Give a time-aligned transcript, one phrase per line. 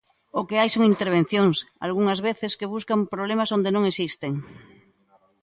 [0.39, 4.33] O que hai son intervencións, algunhas veces, que buscan problemas onde non existen.